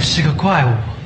[0.00, 0.97] 是个怪物。